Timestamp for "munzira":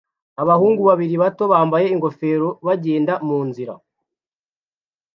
3.27-3.73